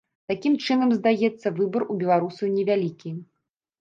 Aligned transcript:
Такім 0.31 0.53
чынам, 0.65 0.95
здаецца, 1.01 1.47
выбар 1.59 1.81
у 1.91 1.99
беларусаў 2.05 2.53
невялікі? 2.59 3.09